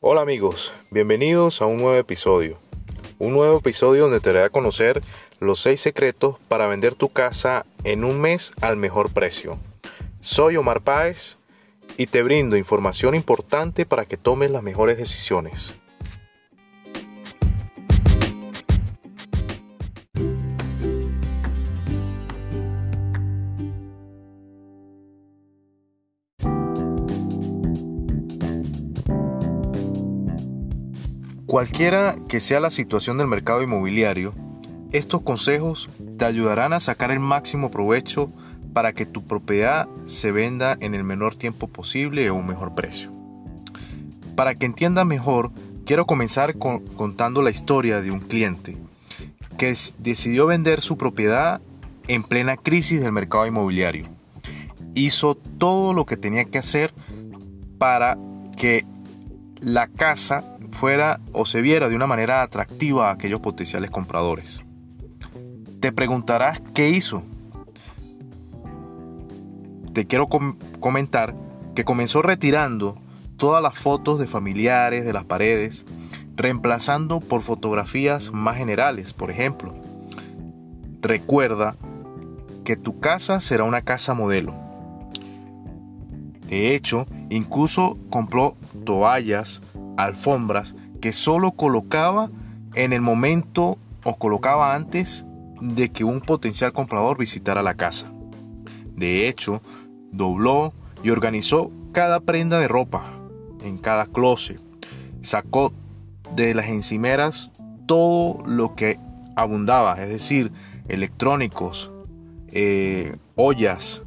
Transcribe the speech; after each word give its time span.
Hola 0.00 0.20
amigos, 0.20 0.72
bienvenidos 0.92 1.60
a 1.60 1.66
un 1.66 1.78
nuevo 1.78 1.96
episodio. 1.96 2.58
Un 3.18 3.32
nuevo 3.32 3.58
episodio 3.58 4.04
donde 4.04 4.20
te 4.20 4.32
daré 4.32 4.44
a 4.44 4.50
conocer 4.50 5.02
los 5.40 5.60
6 5.62 5.80
secretos 5.80 6.36
para 6.46 6.68
vender 6.68 6.94
tu 6.94 7.08
casa 7.08 7.66
en 7.82 8.04
un 8.04 8.20
mes 8.20 8.52
al 8.60 8.76
mejor 8.76 9.10
precio. 9.12 9.58
Soy 10.20 10.56
Omar 10.56 10.82
Páez 10.82 11.36
y 11.96 12.06
te 12.06 12.22
brindo 12.22 12.56
información 12.56 13.16
importante 13.16 13.86
para 13.86 14.04
que 14.04 14.16
tomes 14.16 14.52
las 14.52 14.62
mejores 14.62 14.98
decisiones. 14.98 15.74
Cualquiera 31.48 32.16
que 32.28 32.40
sea 32.40 32.60
la 32.60 32.68
situación 32.68 33.16
del 33.16 33.26
mercado 33.26 33.62
inmobiliario, 33.62 34.34
estos 34.92 35.22
consejos 35.22 35.88
te 36.18 36.26
ayudarán 36.26 36.74
a 36.74 36.78
sacar 36.78 37.10
el 37.10 37.20
máximo 37.20 37.70
provecho 37.70 38.30
para 38.74 38.92
que 38.92 39.06
tu 39.06 39.24
propiedad 39.24 39.88
se 40.04 40.30
venda 40.30 40.76
en 40.78 40.94
el 40.94 41.04
menor 41.04 41.36
tiempo 41.36 41.66
posible 41.66 42.26
a 42.26 42.34
un 42.34 42.46
mejor 42.46 42.74
precio. 42.74 43.10
Para 44.36 44.56
que 44.56 44.66
entiendas 44.66 45.06
mejor, 45.06 45.50
quiero 45.86 46.04
comenzar 46.04 46.58
contando 46.58 47.40
la 47.40 47.48
historia 47.48 48.02
de 48.02 48.10
un 48.10 48.20
cliente 48.20 48.76
que 49.56 49.74
decidió 49.96 50.48
vender 50.48 50.82
su 50.82 50.98
propiedad 50.98 51.62
en 52.08 52.24
plena 52.24 52.58
crisis 52.58 53.00
del 53.00 53.12
mercado 53.12 53.46
inmobiliario. 53.46 54.06
Hizo 54.92 55.34
todo 55.34 55.94
lo 55.94 56.04
que 56.04 56.18
tenía 56.18 56.44
que 56.44 56.58
hacer 56.58 56.92
para 57.78 58.18
que 58.54 58.84
la 59.62 59.88
casa 59.88 60.57
fuera 60.78 61.18
o 61.32 61.44
se 61.44 61.60
viera 61.60 61.88
de 61.88 61.96
una 61.96 62.06
manera 62.06 62.40
atractiva 62.40 63.08
a 63.08 63.12
aquellos 63.12 63.40
potenciales 63.40 63.90
compradores. 63.90 64.60
Te 65.80 65.90
preguntarás 65.90 66.60
qué 66.72 66.90
hizo. 66.90 67.24
Te 69.92 70.06
quiero 70.06 70.28
comentar 70.28 71.34
que 71.74 71.84
comenzó 71.84 72.22
retirando 72.22 72.96
todas 73.36 73.60
las 73.60 73.76
fotos 73.76 74.20
de 74.20 74.28
familiares 74.28 75.04
de 75.04 75.12
las 75.12 75.24
paredes, 75.24 75.84
reemplazando 76.36 77.18
por 77.18 77.42
fotografías 77.42 78.32
más 78.32 78.56
generales, 78.56 79.12
por 79.12 79.32
ejemplo. 79.32 79.74
Recuerda 81.02 81.74
que 82.64 82.76
tu 82.76 83.00
casa 83.00 83.40
será 83.40 83.64
una 83.64 83.82
casa 83.82 84.14
modelo. 84.14 84.54
De 86.48 86.76
hecho, 86.76 87.04
incluso 87.30 87.98
compró 88.10 88.56
toallas, 88.84 89.60
alfombras 89.98 90.74
que 91.00 91.12
solo 91.12 91.52
colocaba 91.52 92.30
en 92.74 92.92
el 92.92 93.00
momento 93.00 93.78
o 94.04 94.16
colocaba 94.16 94.74
antes 94.74 95.24
de 95.60 95.90
que 95.90 96.04
un 96.04 96.20
potencial 96.20 96.72
comprador 96.72 97.18
visitara 97.18 97.62
la 97.62 97.74
casa. 97.74 98.10
De 98.94 99.28
hecho, 99.28 99.60
dobló 100.12 100.72
y 101.02 101.10
organizó 101.10 101.70
cada 101.92 102.20
prenda 102.20 102.58
de 102.58 102.68
ropa 102.68 103.12
en 103.62 103.78
cada 103.78 104.06
closet. 104.06 104.60
Sacó 105.20 105.72
de 106.34 106.54
las 106.54 106.68
encimeras 106.68 107.50
todo 107.86 108.42
lo 108.46 108.74
que 108.76 109.00
abundaba, 109.34 110.00
es 110.02 110.08
decir, 110.08 110.52
electrónicos, 110.88 111.90
eh, 112.48 113.16
ollas, 113.34 114.02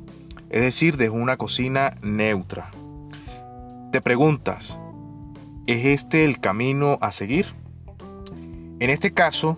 es 0.50 0.62
decir, 0.62 0.98
dejó 0.98 1.16
una 1.16 1.38
cocina 1.38 1.96
neutra. 2.02 2.70
Te 3.92 4.02
preguntas, 4.02 4.78
¿Es 5.72 5.86
este 5.86 6.26
el 6.26 6.42
camino 6.42 6.98
a 7.00 7.14
seguir? 7.14 7.46
En 8.82 8.90
este 8.90 9.14
caso, 9.14 9.58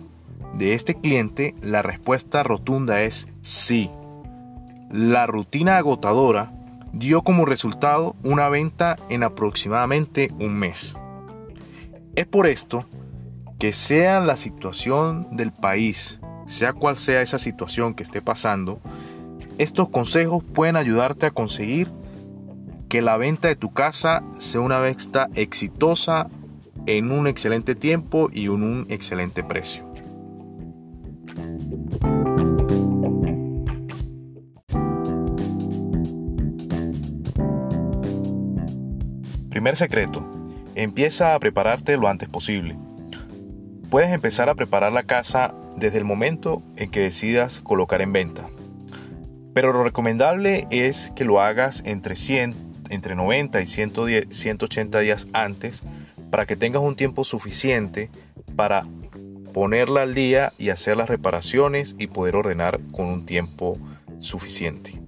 de 0.56 0.74
este 0.74 0.94
cliente, 0.94 1.56
la 1.60 1.82
respuesta 1.82 2.44
rotunda 2.44 3.02
es 3.02 3.26
sí. 3.40 3.90
La 4.92 5.26
rutina 5.26 5.76
agotadora 5.76 6.52
dio 6.92 7.22
como 7.22 7.46
resultado 7.46 8.14
una 8.22 8.48
venta 8.48 8.94
en 9.08 9.24
aproximadamente 9.24 10.30
un 10.38 10.54
mes. 10.54 10.94
Es 12.14 12.26
por 12.26 12.46
esto 12.46 12.86
que 13.58 13.72
sea 13.72 14.20
la 14.20 14.36
situación 14.36 15.36
del 15.36 15.50
país, 15.50 16.20
sea 16.46 16.74
cual 16.74 16.96
sea 16.96 17.22
esa 17.22 17.40
situación 17.40 17.92
que 17.92 18.04
esté 18.04 18.22
pasando, 18.22 18.78
estos 19.58 19.88
consejos 19.88 20.44
pueden 20.44 20.76
ayudarte 20.76 21.26
a 21.26 21.32
conseguir 21.32 21.90
que 22.94 23.02
la 23.02 23.16
venta 23.16 23.48
de 23.48 23.56
tu 23.56 23.72
casa 23.72 24.22
sea 24.38 24.60
una 24.60 24.78
venta 24.78 25.26
exitosa 25.34 26.28
en 26.86 27.10
un 27.10 27.26
excelente 27.26 27.74
tiempo 27.74 28.28
y 28.32 28.44
en 28.44 28.62
un 28.62 28.86
excelente 28.88 29.42
precio. 29.42 29.84
Primer 39.50 39.74
secreto. 39.74 40.24
Empieza 40.76 41.34
a 41.34 41.40
prepararte 41.40 41.96
lo 41.96 42.06
antes 42.06 42.28
posible. 42.28 42.78
Puedes 43.90 44.12
empezar 44.12 44.48
a 44.48 44.54
preparar 44.54 44.92
la 44.92 45.02
casa 45.02 45.52
desde 45.76 45.98
el 45.98 46.04
momento 46.04 46.62
en 46.76 46.92
que 46.92 47.00
decidas 47.00 47.58
colocar 47.58 48.02
en 48.02 48.12
venta. 48.12 48.46
Pero 49.52 49.72
lo 49.72 49.82
recomendable 49.82 50.68
es 50.70 51.10
que 51.16 51.24
lo 51.24 51.40
hagas 51.40 51.82
entre 51.84 52.14
100 52.14 52.73
entre 52.90 53.14
90 53.14 53.60
y 53.60 53.66
180 53.66 54.98
días 55.00 55.26
antes 55.32 55.82
para 56.30 56.46
que 56.46 56.56
tengas 56.56 56.82
un 56.82 56.96
tiempo 56.96 57.24
suficiente 57.24 58.10
para 58.56 58.86
ponerla 59.52 60.02
al 60.02 60.14
día 60.14 60.52
y 60.58 60.70
hacer 60.70 60.96
las 60.96 61.08
reparaciones 61.08 61.94
y 61.98 62.08
poder 62.08 62.36
ordenar 62.36 62.80
con 62.92 63.06
un 63.06 63.24
tiempo 63.24 63.78
suficiente. 64.18 65.00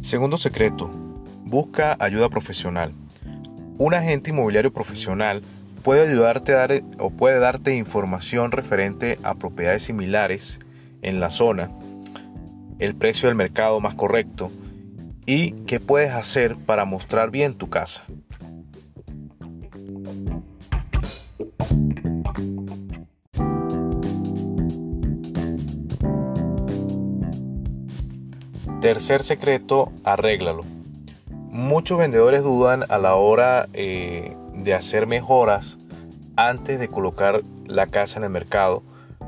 Segundo 0.00 0.36
secreto, 0.36 0.88
busca 1.44 1.96
ayuda 1.98 2.28
profesional. 2.28 2.92
Un 3.78 3.92
agente 3.92 4.30
inmobiliario 4.30 4.72
profesional 4.72 5.42
puede 5.86 6.08
ayudarte 6.08 6.52
a 6.52 6.56
dar 6.56 6.82
o 6.98 7.10
puede 7.10 7.38
darte 7.38 7.76
información 7.76 8.50
referente 8.50 9.20
a 9.22 9.36
propiedades 9.36 9.84
similares 9.84 10.58
en 11.00 11.20
la 11.20 11.30
zona, 11.30 11.70
el 12.80 12.96
precio 12.96 13.28
del 13.28 13.36
mercado 13.36 13.78
más 13.78 13.94
correcto 13.94 14.50
y 15.26 15.52
qué 15.68 15.78
puedes 15.78 16.10
hacer 16.10 16.56
para 16.56 16.84
mostrar 16.86 17.30
bien 17.30 17.54
tu 17.54 17.70
casa. 17.70 18.02
Tercer 28.80 29.22
secreto, 29.22 29.92
arréglalo. 30.02 30.75
Muchos 31.56 31.96
vendedores 31.96 32.42
dudan 32.42 32.84
a 32.90 32.98
la 32.98 33.14
hora 33.14 33.70
eh, 33.72 34.36
de 34.52 34.74
hacer 34.74 35.06
mejoras 35.06 35.78
antes 36.36 36.78
de 36.78 36.88
colocar 36.88 37.40
la 37.64 37.86
casa 37.86 38.18
en 38.18 38.24
el 38.24 38.30
mercado 38.30 38.82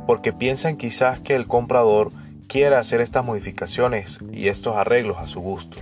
porque 0.06 0.34
piensan 0.34 0.76
quizás 0.76 1.22
que 1.22 1.34
el 1.34 1.46
comprador 1.46 2.12
quiera 2.46 2.80
hacer 2.80 3.00
estas 3.00 3.24
modificaciones 3.24 4.18
y 4.30 4.48
estos 4.48 4.76
arreglos 4.76 5.16
a 5.16 5.26
su 5.26 5.40
gusto. 5.40 5.78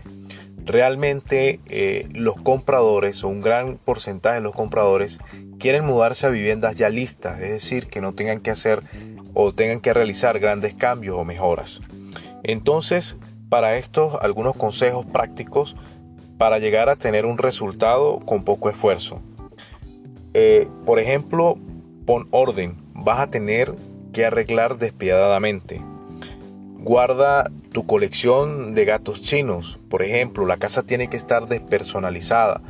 Realmente 0.65 1.59
eh, 1.67 2.07
los 2.13 2.37
compradores 2.37 3.25
o 3.25 3.29
un 3.29 3.41
gran 3.41 3.77
porcentaje 3.77 4.37
de 4.37 4.43
los 4.43 4.55
compradores 4.55 5.19
quieren 5.59 5.85
mudarse 5.85 6.29
a 6.29 6.31
viviendas 6.31 6.77
ya 6.77 6.91
listas, 6.91 7.41
es 7.41 7.51
decir, 7.51 7.89
que 7.89 8.01
no 8.01 8.15
tengan 8.15 8.39
que 8.39 8.53
hacer 8.53 8.85
o 9.35 9.53
tengan 9.53 9.81
que 9.81 9.93
realizar 9.93 10.39
grandes 10.39 10.75
cambios 10.75 11.19
o 11.19 11.25
mejoras. 11.25 11.81
Entonces, 12.45 13.17
para 13.49 13.79
estos 13.79 14.15
algunos 14.23 14.55
consejos 14.55 15.05
prácticos 15.07 15.75
para 16.39 16.59
llegar 16.59 16.89
a 16.89 16.97
tener 16.97 17.27
un 17.27 17.39
resultado 17.39 18.21
con 18.21 18.45
poco 18.45 18.69
esfuerzo. 18.69 19.21
Eh, 20.35 20.69
por 20.85 20.99
ejemplo, 20.99 21.57
pon 22.05 22.29
orden. 22.31 22.77
Vas 22.95 23.21
a 23.21 23.31
tener 23.31 23.75
que 24.13 24.27
arreglar 24.27 24.79
despiadadamente. 24.79 25.81
Guarda 26.79 27.51
tu 27.73 27.87
colección 27.87 28.75
de 28.75 28.85
gatos 28.85 29.23
chinos. 29.23 29.79
Por 29.89 30.03
ejemplo, 30.03 30.47
la 30.47 30.59
casa 30.59 30.83
tiene 30.83 31.09
que 31.09 31.17
estar 31.17 31.49
despersonalizada. 31.49 32.61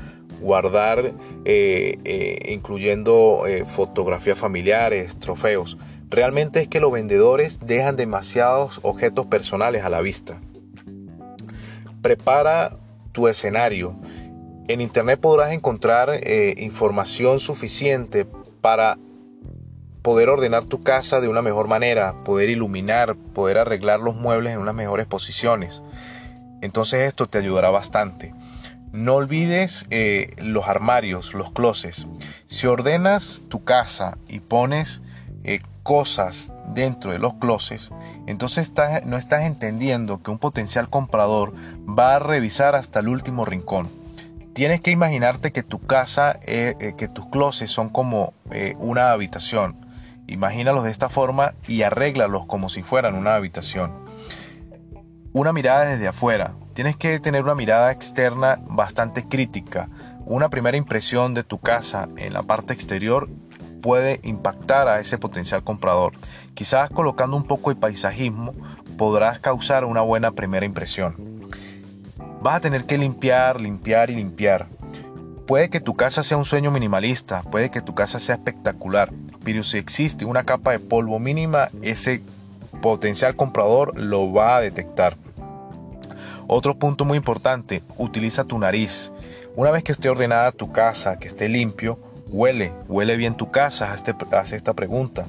Guardar, 0.41 1.13
eh, 1.45 1.99
eh, 2.05 2.53
incluyendo 2.53 3.45
fotografías 3.67 4.39
familiares, 4.39 5.19
trofeos. 5.19 5.79
Realmente 6.09 6.61
es 6.61 6.69
que 6.69 6.79
los 6.79 6.93
vendedores 6.93 7.59
dejan 7.61 7.97
demasiados 7.97 8.79
objetos 8.83 9.27
personales 9.27 9.85
a 9.85 9.91
la 9.91 10.01
vista. 10.03 10.41
Prepara 12.01 12.79
tu 13.17 13.29
escenario 13.29 13.97
en 14.69 14.83
Internet 14.83 15.19
podrás 15.21 15.53
encontrar 15.53 16.11
eh, 16.11 16.53
información 16.59 17.41
suficiente 17.41 18.27
para 18.61 18.99
poder 20.03 20.29
ordenar 20.29 20.67
tu 20.67 20.83
casa 20.83 21.19
de 21.23 21.29
una 21.29 21.41
mejor 21.41 21.67
manera, 21.67 22.23
poder 22.25 22.51
iluminar, 22.51 23.17
poder 23.17 23.57
arreglar 23.57 24.01
los 24.01 24.17
muebles 24.17 24.53
en 24.53 24.59
unas 24.59 24.75
mejores 24.75 25.07
posiciones. 25.07 25.83
Entonces 26.61 27.09
esto 27.09 27.27
te 27.27 27.39
ayudará 27.39 27.71
bastante. 27.71 28.35
No 28.93 29.15
olvides 29.15 29.87
eh, 29.89 30.35
los 30.37 30.69
armarios, 30.69 31.33
los 31.33 31.51
closets. 31.53 32.07
Si 32.49 32.67
ordenas 32.67 33.45
tu 33.49 33.65
casa 33.65 34.19
y 34.29 34.41
pones 34.41 35.01
eh, 35.43 35.61
cosas 35.87 36.53
dentro 36.67 37.13
de 37.13 37.21
los 37.21 37.35
closets, 37.35 37.93
entonces 38.27 38.73
no 39.05 39.17
estás 39.19 39.45
entendiendo 39.45 40.21
que 40.21 40.33
un 40.33 40.39
potencial 40.39 40.91
comprador 40.91 41.55
va 41.87 42.17
a 42.17 42.19
revisar 42.19 42.75
hasta 42.75 42.99
el 42.99 43.07
último 43.07 43.45
rincón. 43.45 43.89
Tienes 44.53 44.81
que 44.81 44.91
imaginarte 44.91 45.53
que 45.53 45.63
tu 45.63 45.79
casa, 45.79 46.41
eh, 46.43 46.95
que 46.99 47.07
tus 47.07 47.27
closets 47.27 47.71
son 47.71 47.89
como 47.89 48.35
una 48.79 49.13
habitación. 49.13 49.77
Imagínalos 50.27 50.83
de 50.83 50.91
esta 50.91 51.09
forma 51.09 51.55
y 51.69 51.83
arréglalos 51.83 52.47
como 52.47 52.69
si 52.69 52.83
fueran 52.83 53.15
una 53.15 53.37
habitación. 53.37 53.93
Una 55.33 55.53
mirada 55.53 55.85
desde 55.85 56.09
afuera, 56.09 56.55
tienes 56.75 56.97
que 56.97 57.21
tener 57.21 57.45
una 57.45 57.55
mirada 57.55 57.93
externa 57.93 58.59
bastante 58.63 59.29
crítica. 59.29 59.89
Una 60.25 60.49
primera 60.49 60.77
impresión 60.77 61.33
de 61.33 61.45
tu 61.45 61.59
casa 61.59 62.09
en 62.17 62.33
la 62.33 62.43
parte 62.43 62.73
exterior 62.73 63.29
puede 63.81 64.21
impactar 64.23 64.89
a 64.89 65.01
ese 65.01 65.19
potencial 65.19 65.63
comprador. 65.63 66.13
Quizás 66.55 66.91
colocando 66.91 67.37
un 67.37 67.45
poco 67.45 67.71
de 67.71 67.77
paisajismo 67.77 68.53
podrás 68.97 69.39
causar 69.41 69.85
una 69.85 70.01
buena 70.01 70.33
primera 70.33 70.67
impresión. 70.67 71.17
Vas 72.43 72.57
a 72.57 72.61
tener 72.61 72.85
que 72.85 72.99
limpiar, 72.99 73.61
limpiar 73.61 74.11
y 74.11 74.17
limpiar. 74.17 74.69
Puede 75.47 75.71
que 75.71 75.81
tu 75.81 75.95
casa 75.95 76.23
sea 76.23 76.37
un 76.37 76.45
sueño 76.45 76.71
minimalista, 76.71 77.43
puede 77.43 77.71
que 77.71 77.81
tu 77.81 77.95
casa 77.95 78.19
sea 78.19 78.35
espectacular, 78.35 79.13
pero 79.45 79.63
si 79.63 79.79
existe 79.79 80.25
una 80.25 80.45
capa 80.45 80.73
de 80.73 80.81
polvo 80.81 81.21
mínima, 81.21 81.69
ese 81.83 82.21
potencial 82.83 83.37
comprador 83.37 83.99
lo 83.99 84.33
va 84.33 84.57
a 84.57 84.61
detectar. 84.61 85.17
Otro 86.49 86.77
punto 86.77 87.05
muy 87.05 87.19
importante, 87.19 87.83
utiliza 87.97 88.45
tu 88.45 88.59
nariz. 88.59 89.13
Una 89.55 89.71
vez 89.71 89.85
que 89.85 89.93
esté 89.93 90.09
ordenada 90.09 90.53
tu 90.53 90.73
casa, 90.73 91.19
que 91.19 91.29
esté 91.29 91.49
limpio, 91.49 91.99
huele, 92.29 92.73
huele 92.89 93.17
bien 93.17 93.37
tu 93.37 93.51
casa, 93.51 93.93
hazte, 93.93 94.15
esta 94.53 94.75
pregunta. 94.75 95.27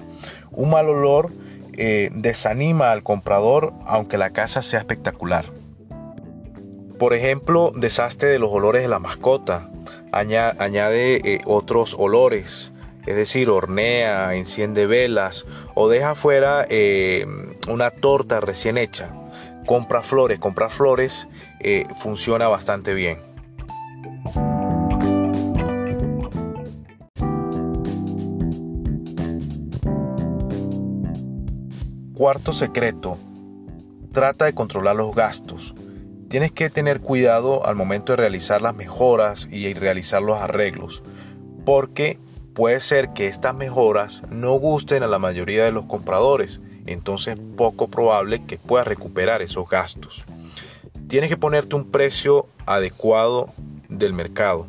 Un 0.52 0.70
mal 0.70 0.90
olor 0.90 1.32
eh, 1.74 2.10
desanima 2.14 2.92
al 2.92 3.04
comprador 3.04 3.74
aunque 3.86 4.18
la 4.18 4.32
casa 4.32 4.62
sea 4.62 4.80
espectacular. 4.80 5.46
Por 6.98 7.14
ejemplo, 7.14 7.72
desastre 7.76 8.30
de 8.30 8.40
los 8.40 8.52
olores 8.52 8.82
de 8.82 8.88
la 8.88 9.00
mascota. 9.00 9.70
Añade, 10.12 11.22
eh, 11.24 11.42
otros 11.46 11.96
olores, 12.00 12.74
es 13.06 13.16
decir, 13.16 13.50
hornea, 13.50 14.34
enciende 14.34 14.88
velas 14.88 15.46
o 15.76 15.90
deja 15.90 16.16
fuera 16.16 16.66
eh, 16.70 17.28
una 17.68 17.92
torta 17.92 18.40
recién 18.40 18.78
hecha 18.78 19.14
compra 19.68 20.02
flores. 20.02 20.40
Comprar 20.40 20.72
flores 20.72 21.28
funciona 22.00 22.48
bastante 22.48 22.94
bien. 22.94 23.27
Cuarto 32.18 32.52
secreto. 32.52 33.20
Trata 34.12 34.46
de 34.46 34.56
controlar 34.56 34.96
los 34.96 35.14
gastos. 35.14 35.76
Tienes 36.30 36.52
que 36.52 36.72
tener 36.72 37.00
cuidado 37.00 37.64
al 37.68 37.76
momento 37.76 38.12
de 38.12 38.16
realizar 38.16 38.60
las 38.60 38.74
mejoras 38.74 39.48
y 39.52 39.72
realizar 39.76 40.24
los 40.24 40.42
arreglos, 40.42 41.04
porque 41.64 42.18
puede 42.56 42.80
ser 42.80 43.10
que 43.14 43.28
estas 43.28 43.54
mejoras 43.54 44.24
no 44.32 44.54
gusten 44.54 45.04
a 45.04 45.08
la 45.08 45.20
mayoría 45.20 45.66
de 45.66 45.72
los 45.72 45.86
compradores 45.86 46.60
entonces 46.88 47.38
poco 47.56 47.88
probable 47.88 48.44
que 48.46 48.58
puedas 48.58 48.88
recuperar 48.88 49.44
esos 49.44 49.70
gastos. 49.70 50.26
Tienes 51.08 51.30
que 51.30 51.38
ponerte 51.38 51.76
un 51.76 51.92
precio 51.92 52.48
adecuado 52.66 53.54
del 53.90 54.14
mercado. 54.14 54.66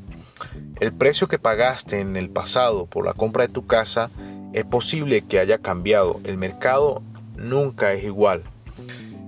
El 0.80 0.92
precio 0.92 1.28
que 1.28 1.38
pagaste 1.38 1.98
en 2.00 2.18
el 2.18 2.28
pasado 2.28 2.84
por 2.84 3.06
la 3.06 3.14
compra 3.14 3.46
de 3.46 3.54
tu 3.54 3.66
casa 3.66 4.10
es 4.52 4.66
posible 4.66 5.22
que 5.22 5.40
haya 5.40 5.56
cambiado. 5.56 6.20
El 6.24 6.36
mercado 6.36 7.02
nunca 7.38 7.92
es 7.92 8.04
igual. 8.04 8.42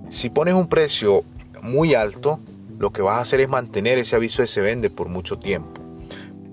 Si 0.09 0.29
pones 0.29 0.53
un 0.53 0.67
precio 0.67 1.23
muy 1.61 1.95
alto, 1.95 2.39
lo 2.79 2.91
que 2.91 3.01
vas 3.01 3.17
a 3.17 3.21
hacer 3.21 3.39
es 3.41 3.49
mantener 3.49 3.97
ese 3.97 4.15
aviso 4.15 4.41
de 4.41 4.47
se 4.47 4.61
vende 4.61 4.89
por 4.89 5.07
mucho 5.07 5.37
tiempo. 5.37 5.81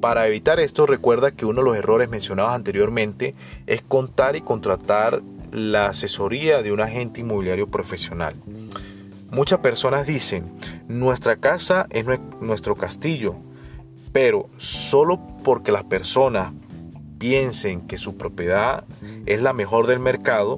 Para 0.00 0.28
evitar 0.28 0.60
esto, 0.60 0.87
recuerda 0.87 1.32
que 1.32 1.44
uno 1.44 1.60
de 1.60 1.64
los 1.64 1.76
errores 1.76 2.08
mencionados 2.08 2.52
anteriormente 2.52 3.34
es 3.66 3.82
contar 3.82 4.37
y 4.37 4.43
contratar 4.43 5.22
la 5.50 5.87
asesoría 5.87 6.62
de 6.62 6.72
un 6.72 6.81
agente 6.81 7.20
inmobiliario 7.20 7.66
profesional. 7.66 8.37
Muchas 9.31 9.58
personas 9.58 10.06
dicen, 10.06 10.52
nuestra 10.87 11.37
casa 11.37 11.87
es 11.90 12.04
nuestro 12.40 12.76
castillo, 12.76 13.37
pero 14.12 14.49
solo 14.56 15.20
porque 15.43 15.72
las 15.72 15.84
personas 15.84 16.52
piensen 17.19 17.81
que 17.82 17.99
su 17.99 18.16
propiedad 18.16 18.84
es 19.26 19.43
la 19.43 19.52
mejor 19.52 19.87
del 19.87 19.99
mercado, 19.99 20.56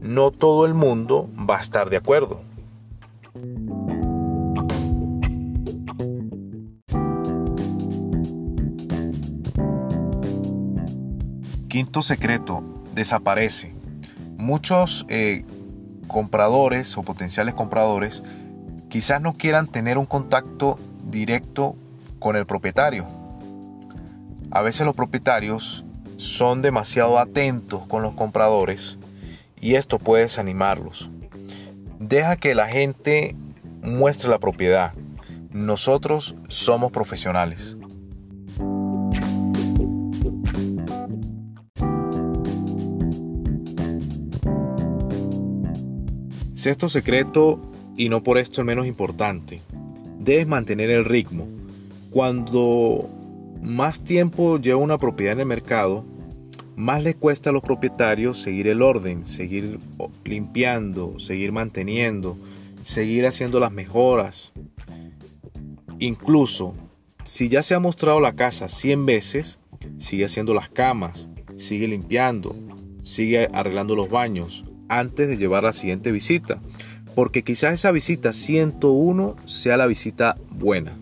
no 0.00 0.30
todo 0.30 0.66
el 0.66 0.74
mundo 0.74 1.28
va 1.48 1.58
a 1.58 1.60
estar 1.60 1.90
de 1.90 1.96
acuerdo. 1.96 2.42
Quinto 11.68 12.02
secreto, 12.02 12.64
desaparece 12.94 13.80
muchos 14.36 15.06
eh, 15.08 15.44
compradores 16.08 16.96
o 16.96 17.02
potenciales 17.02 17.54
compradores 17.54 18.24
quizás 18.88 19.20
no 19.20 19.34
quieran 19.34 19.68
tener 19.68 19.98
un 19.98 20.06
contacto 20.06 20.78
directo 21.04 21.76
con 22.18 22.36
el 22.36 22.46
propietario. 22.46 23.06
A 24.50 24.62
veces 24.62 24.84
los 24.84 24.96
propietarios 24.96 25.84
son 26.16 26.62
demasiado 26.62 27.18
atentos 27.18 27.86
con 27.86 28.02
los 28.02 28.14
compradores 28.14 28.98
y 29.60 29.74
esto 29.74 29.98
puede 29.98 30.24
desanimarlos. 30.24 31.10
Deja 31.98 32.36
que 32.36 32.54
la 32.54 32.68
gente 32.68 33.36
muestre 33.82 34.30
la 34.30 34.38
propiedad. 34.38 34.92
Nosotros 35.50 36.34
somos 36.48 36.92
profesionales. 36.92 37.76
Sexto 46.54 46.88
secreto, 46.90 47.60
y 47.96 48.10
no 48.10 48.22
por 48.22 48.36
esto 48.36 48.60
el 48.60 48.66
menos 48.66 48.86
importante, 48.86 49.62
debes 50.18 50.46
mantener 50.46 50.90
el 50.90 51.06
ritmo. 51.06 51.48
Cuando 52.10 53.08
más 53.62 54.00
tiempo 54.00 54.58
lleva 54.58 54.78
una 54.78 54.98
propiedad 54.98 55.32
en 55.32 55.40
el 55.40 55.46
mercado, 55.46 56.04
más 56.76 57.02
le 57.02 57.14
cuesta 57.14 57.50
a 57.50 57.52
los 57.52 57.62
propietarios 57.62 58.40
seguir 58.40 58.68
el 58.68 58.82
orden, 58.82 59.26
seguir 59.26 59.78
limpiando, 60.24 61.18
seguir 61.18 61.52
manteniendo, 61.52 62.38
seguir 62.84 63.26
haciendo 63.26 63.60
las 63.60 63.72
mejoras. 63.72 64.52
Incluso, 65.98 66.74
si 67.24 67.48
ya 67.48 67.62
se 67.62 67.74
ha 67.74 67.80
mostrado 67.80 68.20
la 68.20 68.34
casa 68.34 68.68
100 68.68 69.06
veces, 69.06 69.58
sigue 69.98 70.24
haciendo 70.24 70.54
las 70.54 70.70
camas, 70.70 71.28
sigue 71.56 71.86
limpiando, 71.88 72.56
sigue 73.04 73.48
arreglando 73.52 73.94
los 73.94 74.08
baños, 74.08 74.64
antes 74.88 75.28
de 75.28 75.36
llevar 75.36 75.64
la 75.64 75.72
siguiente 75.72 76.10
visita, 76.10 76.60
porque 77.14 77.44
quizás 77.44 77.74
esa 77.74 77.90
visita 77.90 78.32
101 78.32 79.36
sea 79.44 79.76
la 79.76 79.86
visita 79.86 80.36
buena. 80.50 80.96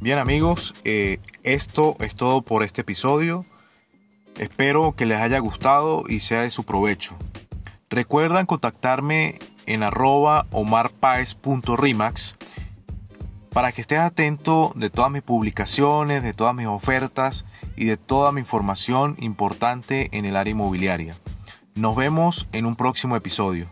Bien 0.00 0.18
amigos, 0.18 0.74
eh, 0.84 1.18
esto 1.42 1.94
es 2.00 2.14
todo 2.14 2.40
por 2.40 2.62
este 2.62 2.80
episodio. 2.80 3.44
Espero 4.38 4.94
que 4.96 5.04
les 5.04 5.20
haya 5.20 5.38
gustado 5.40 6.04
y 6.08 6.20
sea 6.20 6.40
de 6.40 6.48
su 6.48 6.64
provecho. 6.64 7.16
Recuerdan 7.90 8.46
contactarme 8.46 9.38
en 9.66 9.82
arroba 9.82 10.46
omarpaez.rimax 10.52 12.36
para 13.52 13.72
que 13.72 13.82
estés 13.82 13.98
atento 13.98 14.72
de 14.74 14.88
todas 14.88 15.10
mis 15.10 15.22
publicaciones, 15.22 16.22
de 16.22 16.32
todas 16.32 16.54
mis 16.54 16.66
ofertas 16.66 17.44
y 17.76 17.84
de 17.84 17.98
toda 17.98 18.32
mi 18.32 18.40
información 18.40 19.16
importante 19.18 20.08
en 20.16 20.24
el 20.24 20.36
área 20.36 20.52
inmobiliaria. 20.52 21.14
Nos 21.74 21.94
vemos 21.94 22.48
en 22.52 22.64
un 22.64 22.74
próximo 22.74 23.16
episodio. 23.16 23.66